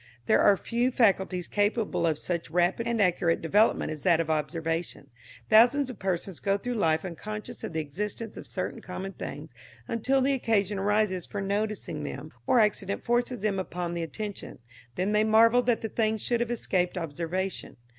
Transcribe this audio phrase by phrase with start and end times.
[0.25, 5.11] There are few faculties capable of such rapid and accurate development as that of observation.
[5.47, 9.53] Thousands of persons go through life unconscious of the existence of certain common things
[9.87, 14.57] until the occasion arises for noticing them, or accident forces them upon the attention;
[14.95, 17.77] then they marvel that the thing should have escaped observation.